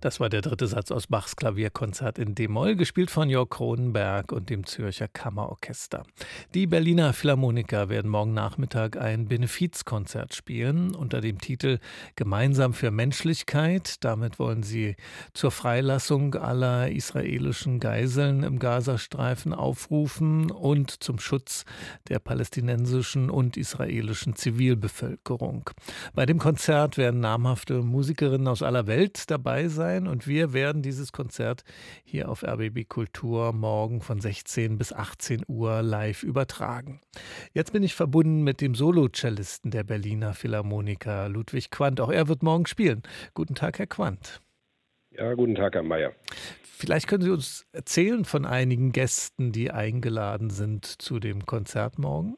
Das 0.00 0.18
war 0.18 0.30
der 0.30 0.40
dritte 0.40 0.66
Satz 0.66 0.90
aus 0.92 1.08
Bachs 1.08 1.36
Klavierkonzert 1.36 2.18
in 2.18 2.34
D-Moll, 2.34 2.74
gespielt 2.74 3.10
von 3.10 3.28
Jörg 3.28 3.50
Kronenberg 3.50 4.32
und 4.32 4.48
dem 4.48 4.64
Zürcher 4.64 5.08
Kammerorchester. 5.08 6.04
Die 6.54 6.66
Berliner 6.66 7.12
Philharmoniker 7.12 7.90
werden 7.90 8.10
morgen 8.10 8.32
Nachmittag 8.32 8.96
ein 8.96 9.28
Benefizkonzert 9.28 10.34
spielen 10.34 10.94
unter 10.94 11.20
dem 11.20 11.38
Titel 11.38 11.80
Gemeinsam 12.16 12.72
für 12.72 12.90
Menschlichkeit. 12.90 14.02
Damit 14.02 14.38
wollen 14.38 14.62
sie 14.62 14.96
zur 15.34 15.50
Freilassung 15.50 16.34
aller 16.34 16.90
israelischen 16.90 17.78
Geiseln 17.78 18.42
im 18.42 18.58
Gazastreifen 18.58 19.52
aufrufen 19.52 20.50
und 20.50 21.02
zum 21.02 21.18
Schutz 21.18 21.66
der 22.08 22.20
palästinensischen 22.20 23.28
und 23.28 23.58
israelischen 23.58 24.34
Zivilbevölkerung. 24.34 25.68
Bei 26.14 26.24
dem 26.24 26.38
Konzert 26.38 26.96
werden 26.96 27.20
namhafte 27.20 27.82
Musikerinnen 27.82 28.48
aus 28.48 28.62
aller 28.62 28.86
Welt 28.86 29.30
dabei 29.30 29.68
sein 29.68 29.89
sein 29.90 30.06
und 30.06 30.26
wir 30.28 30.52
werden 30.52 30.82
dieses 30.82 31.12
Konzert 31.12 31.64
hier 32.04 32.28
auf 32.28 32.44
RBB 32.44 32.88
Kultur 32.88 33.52
morgen 33.52 34.00
von 34.00 34.20
16 34.20 34.78
bis 34.78 34.92
18 34.92 35.42
Uhr 35.48 35.82
live 35.82 36.22
übertragen. 36.22 37.00
Jetzt 37.52 37.72
bin 37.72 37.82
ich 37.82 37.94
verbunden 37.94 38.42
mit 38.42 38.60
dem 38.60 38.74
Solo-Cellisten 38.74 39.70
der 39.70 39.82
Berliner 39.82 40.32
Philharmoniker 40.32 41.28
Ludwig 41.28 41.70
Quandt. 41.70 42.00
Auch 42.00 42.10
er 42.10 42.28
wird 42.28 42.42
morgen 42.42 42.66
spielen. 42.66 43.02
Guten 43.34 43.54
Tag, 43.54 43.78
Herr 43.78 43.86
Quandt. 43.86 44.40
Ja, 45.10 45.34
guten 45.34 45.56
Tag, 45.56 45.74
Herr 45.74 45.82
Mayer. 45.82 46.12
Vielleicht 46.62 47.08
können 47.08 47.22
Sie 47.22 47.30
uns 47.30 47.66
erzählen 47.72 48.24
von 48.24 48.46
einigen 48.46 48.92
Gästen, 48.92 49.50
die 49.50 49.72
eingeladen 49.72 50.50
sind 50.50 50.84
zu 50.84 51.18
dem 51.18 51.46
Konzert 51.46 51.98
morgen. 51.98 52.36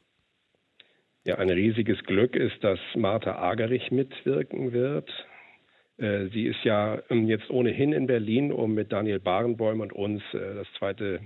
Ja, 1.23 1.37
ein 1.37 1.49
riesiges 1.49 2.03
Glück 2.03 2.35
ist, 2.35 2.63
dass 2.63 2.79
Martha 2.95 3.35
Agerich 3.35 3.91
mitwirken 3.91 4.73
wird. 4.73 5.09
Äh, 5.97 6.27
sie 6.27 6.47
ist 6.47 6.63
ja 6.63 7.01
ähm, 7.09 7.27
jetzt 7.27 7.49
ohnehin 7.49 7.93
in 7.93 8.07
Berlin, 8.07 8.51
um 8.51 8.73
mit 8.73 8.91
Daniel 8.91 9.19
Barenbäum 9.19 9.81
und 9.81 9.93
uns 9.93 10.21
äh, 10.33 10.55
das 10.55 10.67
zweite 10.77 11.19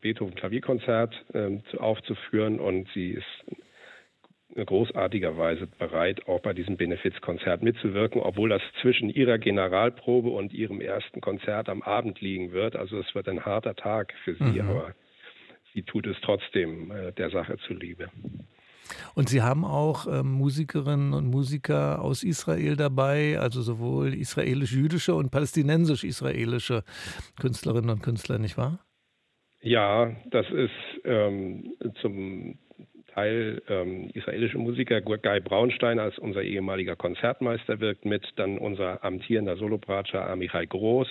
Beethoven-Klavierkonzert 0.00 1.14
ähm, 1.34 1.62
aufzuführen 1.78 2.60
und 2.60 2.88
sie 2.94 3.10
ist 3.10 3.60
großartigerweise 4.54 5.66
bereit, 5.66 6.28
auch 6.28 6.40
bei 6.40 6.52
diesem 6.52 6.76
Benefizkonzert 6.76 7.62
mitzuwirken, 7.62 8.20
obwohl 8.20 8.50
das 8.50 8.62
zwischen 8.82 9.08
ihrer 9.08 9.38
Generalprobe 9.38 10.28
und 10.28 10.52
ihrem 10.52 10.80
ersten 10.80 11.20
Konzert 11.20 11.68
am 11.68 11.82
Abend 11.82 12.20
liegen 12.20 12.52
wird. 12.52 12.76
Also 12.76 12.98
es 12.98 13.14
wird 13.14 13.28
ein 13.28 13.44
harter 13.44 13.74
Tag 13.74 14.12
für 14.24 14.34
sie, 14.34 14.60
mhm. 14.60 14.68
aber 14.68 14.94
sie 15.72 15.82
tut 15.82 16.06
es 16.06 16.16
trotzdem 16.20 16.90
äh, 16.90 17.12
der 17.12 17.30
Sache 17.30 17.56
zuliebe. 17.66 18.10
Und 19.14 19.28
Sie 19.28 19.42
haben 19.42 19.64
auch 19.64 20.06
ähm, 20.06 20.32
Musikerinnen 20.32 21.12
und 21.12 21.26
Musiker 21.26 22.02
aus 22.02 22.22
Israel 22.22 22.76
dabei, 22.76 23.38
also 23.38 23.62
sowohl 23.62 24.14
israelisch-jüdische 24.14 25.14
und 25.14 25.30
palästinensisch-israelische 25.30 26.84
Künstlerinnen 27.40 27.90
und 27.90 28.02
Künstler, 28.02 28.38
nicht 28.38 28.56
wahr? 28.56 28.78
Ja, 29.60 30.10
das 30.30 30.46
ist 30.50 30.70
ähm, 31.04 31.72
zum 32.00 32.58
Teil 33.14 33.62
ähm, 33.68 34.10
israelische 34.14 34.58
Musiker. 34.58 35.00
Guy 35.00 35.40
Braunstein 35.40 35.98
als 35.98 36.18
unser 36.18 36.42
ehemaliger 36.42 36.96
Konzertmeister 36.96 37.80
wirkt 37.80 38.04
mit, 38.04 38.26
dann 38.36 38.58
unser 38.58 39.04
amtierender 39.04 39.56
Solopratscher 39.56 40.28
Amichai 40.28 40.66
Groß 40.66 41.08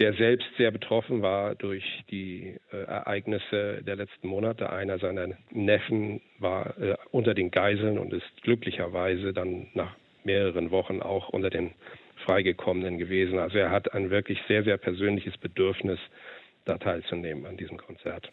der 0.00 0.14
selbst 0.14 0.48
sehr 0.56 0.70
betroffen 0.70 1.20
war 1.20 1.54
durch 1.54 1.84
die 2.10 2.56
äh, 2.72 2.76
Ereignisse 2.76 3.82
der 3.82 3.96
letzten 3.96 4.28
Monate. 4.28 4.70
Einer 4.70 4.98
seiner 4.98 5.28
Neffen 5.50 6.22
war 6.38 6.78
äh, 6.78 6.96
unter 7.10 7.34
den 7.34 7.50
Geiseln 7.50 7.98
und 7.98 8.12
ist 8.14 8.24
glücklicherweise 8.42 9.34
dann 9.34 9.68
nach 9.74 9.94
mehreren 10.24 10.70
Wochen 10.70 11.02
auch 11.02 11.28
unter 11.28 11.50
den 11.50 11.72
Freigekommenen 12.24 12.98
gewesen. 12.98 13.38
Also 13.38 13.58
er 13.58 13.70
hat 13.70 13.92
ein 13.92 14.10
wirklich 14.10 14.38
sehr, 14.48 14.64
sehr 14.64 14.78
persönliches 14.78 15.36
Bedürfnis, 15.36 15.98
da 16.64 16.78
teilzunehmen 16.78 17.46
an 17.46 17.56
diesem 17.56 17.76
Konzert. 17.76 18.30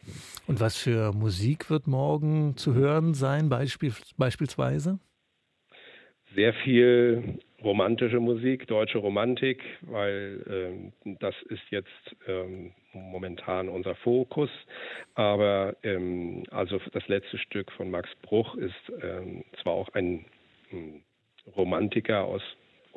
Und 0.48 0.60
was 0.60 0.78
für 0.78 1.14
Musik 1.14 1.70
wird 1.70 1.88
morgen 1.88 2.56
zu 2.56 2.76
hören 2.76 3.14
sein, 3.14 3.50
beispiel, 3.50 3.94
beispielsweise? 4.18 5.00
Sehr 6.36 6.54
viel 6.54 7.40
romantische 7.64 8.20
Musik, 8.20 8.68
deutsche 8.68 9.00
Romantik, 9.00 9.64
weil 9.82 10.44
ähm, 11.06 11.18
das 11.20 11.36
ist 11.50 11.64
jetzt 11.70 12.16
ähm, 12.28 12.74
momentan 12.94 13.70
unser 13.70 13.96
Fokus. 13.96 14.50
Aber 15.16 15.76
ähm, 15.84 16.44
also 16.52 16.80
das 16.94 17.08
letzte 17.08 17.38
Stück 17.38 17.72
von 17.72 17.90
Max 17.90 18.10
Bruch 18.22 18.56
ist 18.56 18.74
ähm, 19.02 19.44
zwar 19.62 19.74
auch 19.74 19.90
ein 19.94 20.26
ähm, 20.72 21.02
Romantiker 21.56 22.26
aus 22.26 22.42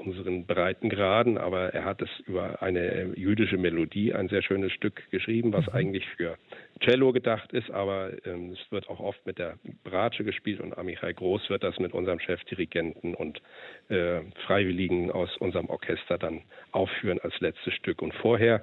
unseren 0.00 0.46
Breitengraden, 0.46 1.38
aber 1.38 1.72
er 1.74 1.84
hat 1.84 2.02
es 2.02 2.08
über 2.26 2.62
eine 2.62 3.12
jüdische 3.16 3.56
Melodie 3.56 4.12
ein 4.12 4.28
sehr 4.28 4.42
schönes 4.42 4.72
Stück 4.72 5.08
geschrieben, 5.10 5.52
was 5.52 5.66
mhm. 5.66 5.72
eigentlich 5.74 6.06
für 6.16 6.36
Cello 6.80 7.12
gedacht 7.12 7.52
ist, 7.52 7.70
aber 7.70 8.10
ähm, 8.24 8.52
es 8.52 8.72
wird 8.72 8.88
auch 8.88 9.00
oft 9.00 9.24
mit 9.26 9.38
der 9.38 9.58
Bratsche 9.84 10.24
gespielt 10.24 10.60
und 10.60 10.76
Amichai 10.76 11.12
Groß 11.12 11.50
wird 11.50 11.62
das 11.62 11.78
mit 11.78 11.92
unserem 11.92 12.20
Chefdirigenten 12.20 13.14
und 13.14 13.40
äh, 13.88 14.20
Freiwilligen 14.46 15.10
aus 15.10 15.36
unserem 15.36 15.68
Orchester 15.68 16.18
dann 16.18 16.42
aufführen 16.72 17.20
als 17.22 17.38
letztes 17.40 17.74
Stück. 17.74 18.02
Und 18.02 18.14
vorher 18.14 18.62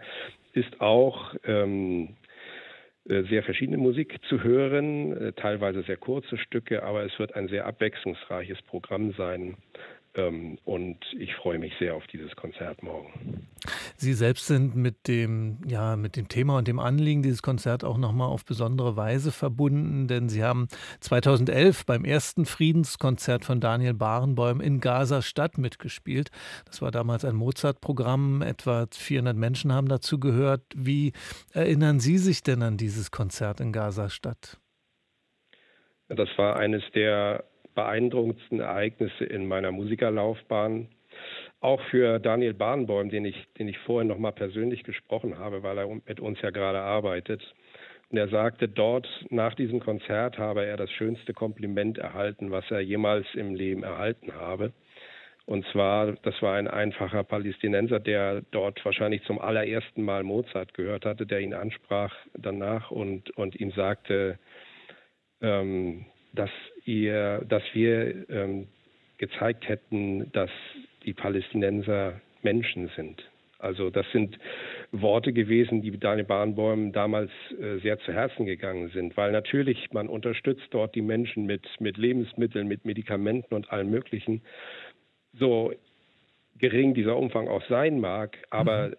ist 0.53 0.81
auch 0.81 1.35
ähm, 1.45 2.15
äh, 3.07 3.23
sehr 3.23 3.43
verschiedene 3.43 3.77
Musik 3.77 4.19
zu 4.27 4.43
hören, 4.43 5.15
äh, 5.15 5.33
teilweise 5.33 5.81
sehr 5.83 5.97
kurze 5.97 6.37
Stücke, 6.37 6.83
aber 6.83 7.05
es 7.05 7.17
wird 7.19 7.35
ein 7.35 7.47
sehr 7.47 7.65
abwechslungsreiches 7.65 8.61
Programm 8.63 9.13
sein. 9.13 9.55
Ähm, 10.17 10.57
und 10.65 10.97
ich 11.17 11.33
freue 11.35 11.59
mich 11.59 11.73
sehr 11.79 11.95
auf 11.95 12.05
dieses 12.07 12.35
Konzert 12.35 12.81
morgen. 12.81 13.47
Sie 13.95 14.13
selbst 14.13 14.47
sind 14.47 14.75
mit 14.75 15.07
dem, 15.07 15.59
ja, 15.67 15.95
mit 15.95 16.15
dem 16.15 16.27
Thema 16.27 16.57
und 16.57 16.67
dem 16.67 16.79
Anliegen 16.79 17.21
dieses 17.21 17.43
Konzerts 17.43 17.83
auch 17.83 17.97
nochmal 17.97 18.27
auf 18.27 18.43
besondere 18.43 18.97
Weise 18.97 19.31
verbunden, 19.31 20.07
denn 20.07 20.27
Sie 20.27 20.43
haben 20.43 20.67
2011 21.01 21.85
beim 21.85 22.03
ersten 22.03 22.45
Friedenskonzert 22.45 23.45
von 23.45 23.59
Daniel 23.59 23.93
Barenbäum 23.93 24.59
in 24.59 24.79
Gaza-Stadt 24.79 25.59
mitgespielt. 25.59 26.31
Das 26.65 26.81
war 26.81 26.89
damals 26.89 27.23
ein 27.23 27.35
Mozart-Programm, 27.35 28.41
etwa 28.41 28.87
400 28.91 29.37
Menschen 29.37 29.71
haben 29.71 29.87
dazu 29.87 30.19
gehört. 30.19 30.63
Wie 30.75 31.13
erinnern 31.53 31.99
Sie 31.99 32.17
sich 32.17 32.41
denn 32.41 32.63
an 32.63 32.77
dieses 32.77 33.11
Konzert 33.11 33.59
in 33.59 33.71
Gaza-Stadt? 33.71 34.59
Das 36.09 36.29
war 36.37 36.55
eines 36.55 36.83
der 36.95 37.43
beeindruckendsten 37.77 38.59
Ereignisse 38.59 39.23
in 39.23 39.47
meiner 39.47 39.71
Musikerlaufbahn. 39.71 40.87
Auch 41.61 41.79
für 41.91 42.19
Daniel 42.19 42.55
Bahnbäum, 42.55 43.09
den 43.09 43.23
ich, 43.25 43.47
den 43.59 43.67
ich 43.67 43.77
vorhin 43.79 44.07
noch 44.07 44.17
mal 44.17 44.31
persönlich 44.31 44.83
gesprochen 44.83 45.37
habe, 45.37 45.61
weil 45.61 45.77
er 45.77 45.87
mit 45.87 46.19
uns 46.19 46.41
ja 46.41 46.49
gerade 46.49 46.79
arbeitet. 46.79 47.41
Und 48.09 48.17
er 48.17 48.29
sagte, 48.29 48.67
dort 48.67 49.07
nach 49.29 49.53
diesem 49.53 49.79
Konzert 49.79 50.39
habe 50.39 50.65
er 50.65 50.75
das 50.75 50.89
schönste 50.91 51.33
Kompliment 51.33 51.99
erhalten, 51.99 52.49
was 52.51 52.69
er 52.71 52.79
jemals 52.79 53.27
im 53.35 53.53
Leben 53.53 53.83
erhalten 53.83 54.33
habe. 54.33 54.73
Und 55.45 55.65
zwar, 55.71 56.13
das 56.23 56.41
war 56.41 56.55
ein 56.55 56.67
einfacher 56.67 57.23
Palästinenser, 57.23 57.99
der 57.99 58.41
dort 58.51 58.83
wahrscheinlich 58.83 59.23
zum 59.23 59.39
allerersten 59.39 60.01
Mal 60.01 60.23
Mozart 60.23 60.73
gehört 60.73 61.05
hatte, 61.05 61.27
der 61.27 61.41
ihn 61.41 61.53
ansprach 61.53 62.13
danach 62.33 62.89
und, 62.89 63.29
und 63.37 63.55
ihm 63.55 63.71
sagte, 63.71 64.39
ähm, 65.41 66.05
dass 66.33 66.51
ihr, 66.85 67.43
dass 67.47 67.63
wir 67.73 68.29
ähm, 68.29 68.67
gezeigt 69.17 69.67
hätten, 69.67 70.31
dass 70.31 70.51
die 71.05 71.13
Palästinenser 71.13 72.21
Menschen 72.43 72.89
sind. 72.95 73.23
Also 73.59 73.89
das 73.89 74.05
sind 74.11 74.37
Worte 74.91 75.33
gewesen, 75.33 75.81
die 75.81 75.97
Daniel 75.97 76.25
Bahnbäum 76.25 76.91
damals 76.91 77.31
äh, 77.59 77.79
sehr 77.79 77.97
zu 77.99 78.13
Herzen 78.13 78.45
gegangen 78.45 78.89
sind, 78.89 79.17
weil 79.17 79.31
natürlich 79.31 79.91
man 79.91 80.07
unterstützt 80.07 80.67
dort 80.69 80.93
die 80.93 81.01
Menschen 81.01 81.45
mit, 81.45 81.65
mit 81.79 81.97
Lebensmitteln, 81.97 82.67
mit 82.67 82.85
Medikamenten 82.85 83.55
und 83.55 83.71
allem 83.71 83.89
Möglichen. 83.89 84.41
So 85.33 85.73
gering 86.59 86.93
dieser 86.93 87.17
Umfang 87.17 87.47
auch 87.47 87.63
sein 87.67 87.99
mag, 87.99 88.37
aber 88.51 88.89
mhm. 88.89 88.95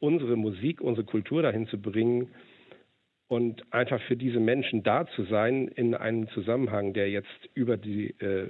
unsere 0.00 0.36
Musik, 0.36 0.80
unsere 0.80 1.06
Kultur 1.06 1.42
dahin 1.42 1.66
zu 1.66 1.80
bringen, 1.80 2.28
und 3.28 3.62
einfach 3.74 4.00
für 4.02 4.16
diese 4.16 4.40
Menschen 4.40 4.82
da 4.82 5.06
zu 5.06 5.24
sein 5.24 5.68
in 5.68 5.94
einem 5.94 6.28
Zusammenhang, 6.30 6.94
der 6.94 7.10
jetzt 7.10 7.28
über 7.54 7.76
die 7.76 8.14
äh, 8.20 8.46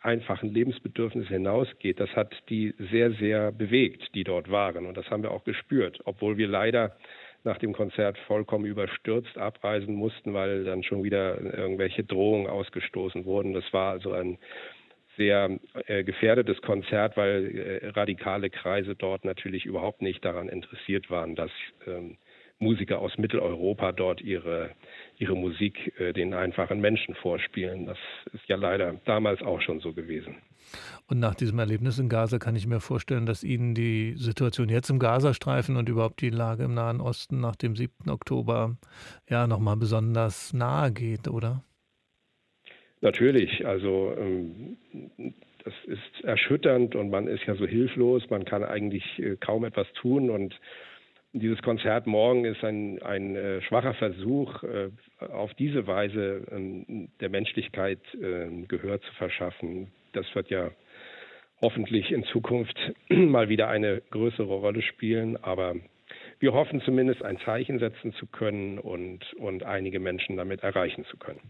einfachen 0.00 0.48
Lebensbedürfnisse 0.54 1.28
hinausgeht, 1.28 1.98
das 1.98 2.10
hat 2.10 2.34
die 2.48 2.72
sehr, 2.90 3.10
sehr 3.12 3.50
bewegt, 3.50 4.14
die 4.14 4.22
dort 4.22 4.50
waren. 4.50 4.86
Und 4.86 4.96
das 4.96 5.10
haben 5.10 5.24
wir 5.24 5.32
auch 5.32 5.44
gespürt, 5.44 6.00
obwohl 6.04 6.36
wir 6.36 6.46
leider 6.46 6.96
nach 7.44 7.58
dem 7.58 7.72
Konzert 7.72 8.16
vollkommen 8.28 8.64
überstürzt 8.64 9.36
abreisen 9.36 9.94
mussten, 9.96 10.32
weil 10.34 10.62
dann 10.62 10.84
schon 10.84 11.02
wieder 11.02 11.40
irgendwelche 11.40 12.04
Drohungen 12.04 12.46
ausgestoßen 12.46 13.24
wurden. 13.24 13.52
Das 13.52 13.64
war 13.72 13.90
also 13.90 14.12
ein 14.12 14.38
sehr 15.16 15.58
äh, 15.86 16.04
gefährdetes 16.04 16.62
Konzert, 16.62 17.16
weil 17.16 17.80
äh, 17.82 17.88
radikale 17.88 18.50
Kreise 18.50 18.94
dort 18.94 19.24
natürlich 19.24 19.66
überhaupt 19.66 20.00
nicht 20.00 20.24
daran 20.24 20.48
interessiert 20.48 21.10
waren, 21.10 21.34
dass 21.34 21.50
ähm, 21.86 22.16
Musiker 22.62 23.00
aus 23.00 23.18
Mitteleuropa 23.18 23.92
dort 23.92 24.20
ihre, 24.20 24.70
ihre 25.18 25.36
Musik 25.36 25.92
äh, 25.98 26.12
den 26.12 26.32
einfachen 26.32 26.80
Menschen 26.80 27.14
vorspielen. 27.16 27.86
Das 27.86 27.98
ist 28.32 28.48
ja 28.48 28.56
leider 28.56 28.94
damals 29.04 29.42
auch 29.42 29.60
schon 29.60 29.80
so 29.80 29.92
gewesen. 29.92 30.36
Und 31.08 31.18
nach 31.18 31.34
diesem 31.34 31.58
Erlebnis 31.58 31.98
in 31.98 32.08
Gaza 32.08 32.38
kann 32.38 32.56
ich 32.56 32.66
mir 32.66 32.80
vorstellen, 32.80 33.26
dass 33.26 33.44
Ihnen 33.44 33.74
die 33.74 34.14
Situation 34.16 34.68
jetzt 34.68 34.88
im 34.88 34.98
Gazastreifen 34.98 35.76
und 35.76 35.88
überhaupt 35.88 36.20
die 36.20 36.30
Lage 36.30 36.64
im 36.64 36.74
Nahen 36.74 37.00
Osten 37.00 37.40
nach 37.40 37.56
dem 37.56 37.76
7. 37.76 38.08
Oktober 38.08 38.76
ja 39.28 39.46
nochmal 39.46 39.76
besonders 39.76 40.52
nahe 40.52 40.92
geht, 40.92 41.28
oder? 41.28 41.64
Natürlich, 43.00 43.66
also 43.66 44.14
ähm, 44.16 44.76
das 45.64 45.74
ist 45.86 46.24
erschütternd 46.24 46.94
und 46.94 47.10
man 47.10 47.26
ist 47.26 47.44
ja 47.46 47.54
so 47.56 47.66
hilflos, 47.66 48.22
man 48.30 48.44
kann 48.44 48.62
eigentlich 48.62 49.04
äh, 49.18 49.36
kaum 49.36 49.64
etwas 49.64 49.86
tun 49.94 50.30
und 50.30 50.54
dieses 51.32 51.62
Konzert 51.62 52.06
morgen 52.06 52.44
ist 52.44 52.62
ein, 52.62 53.00
ein 53.02 53.36
äh, 53.36 53.62
schwacher 53.62 53.94
Versuch, 53.94 54.62
äh, 54.62 54.90
auf 55.32 55.52
diese 55.54 55.86
Weise 55.86 56.42
äh, 56.50 57.08
der 57.20 57.30
Menschlichkeit 57.30 58.00
ähm, 58.20 58.68
Gehör 58.68 59.00
zu 59.00 59.12
verschaffen. 59.14 59.90
Das 60.12 60.26
wird 60.34 60.50
ja 60.50 60.70
hoffentlich 61.60 62.10
in 62.10 62.24
Zukunft 62.24 62.76
mal 63.08 63.48
wieder 63.48 63.68
eine 63.68 64.02
größere 64.10 64.54
Rolle 64.54 64.82
spielen, 64.82 65.42
aber 65.42 65.76
wir 66.38 66.52
hoffen 66.52 66.82
zumindest 66.82 67.22
ein 67.22 67.38
Zeichen 67.38 67.78
setzen 67.78 68.12
zu 68.14 68.26
können 68.26 68.78
und, 68.78 69.32
und 69.34 69.62
einige 69.62 70.00
Menschen 70.00 70.36
damit 70.36 70.62
erreichen 70.62 71.04
zu 71.06 71.16
können. 71.16 71.40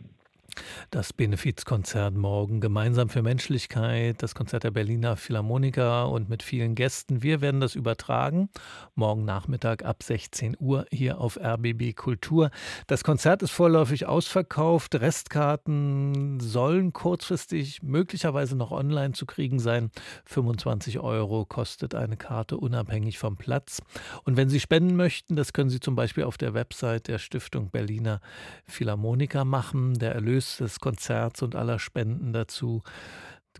Das 0.91 1.13
Benefizkonzert 1.13 2.15
morgen 2.15 2.61
gemeinsam 2.61 3.09
für 3.09 3.23
Menschlichkeit, 3.23 4.23
das 4.23 4.35
Konzert 4.35 4.65
der 4.65 4.71
Berliner 4.71 5.17
Philharmoniker 5.17 6.11
und 6.11 6.29
mit 6.29 6.43
vielen 6.43 6.75
Gästen. 6.75 7.23
Wir 7.23 7.41
werden 7.41 7.61
das 7.61 7.75
übertragen. 7.75 8.51
Morgen 8.95 9.25
Nachmittag 9.25 9.85
ab 9.85 10.03
16 10.03 10.57
Uhr 10.59 10.87
hier 10.91 11.19
auf 11.19 11.39
RBB 11.39 11.95
Kultur. 11.95 12.51
Das 12.87 13.05
Konzert 13.05 13.43
ist 13.43 13.53
vorläufig 13.53 14.07
ausverkauft. 14.07 14.95
Restkarten 14.95 16.41
sollen 16.41 16.93
kurzfristig 16.93 17.83
möglicherweise 17.83 18.57
noch 18.57 18.71
online 18.71 19.13
zu 19.13 19.25
kriegen 19.25 19.59
sein. 19.59 19.91
25 20.27 21.01
Euro 21.01 21.47
kostet 21.47 21.95
eine 21.95 22.17
Karte 22.17 22.59
unabhängig 22.59 23.19
vom 23.19 23.37
Platz. 23.37 23.81
Und 24.25 24.37
wenn 24.37 24.49
Sie 24.49 24.61
spenden 24.61 24.97
möchten, 24.97 25.37
das 25.37 25.53
können 25.53 25.71
Sie 25.71 25.81
zum 25.81 25.95
Beispiel 25.95 26.25
auf 26.25 26.37
der 26.37 26.55
Website 26.55 27.09
der 27.09 27.19
Stiftung 27.19 27.71
Berliner 27.71 28.21
Philharmoniker 28.67 29.45
machen. 29.45 29.99
Der 29.99 30.15
Erlös 30.15 30.42
Erlös 30.43 30.57
des 30.57 30.81
Konzerts 30.81 31.43
und 31.43 31.55
aller 31.55 31.79
Spenden 31.79 32.33
dazu 32.33 32.83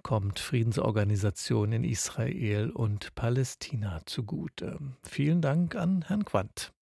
kommt 0.03 0.41
Friedensorganisationen 0.41 1.85
in 1.85 1.91
Israel 1.91 2.71
und 2.71 3.15
Palästina 3.15 4.01
zugute. 4.05 4.81
Vielen 5.05 5.41
Dank 5.43 5.77
an 5.77 6.03
Herrn 6.09 6.25
Quandt. 6.25 6.73